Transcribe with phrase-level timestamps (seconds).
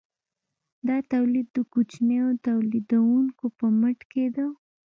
[0.87, 4.45] دا تولید د کوچنیو تولیدونکو په مټ کیده.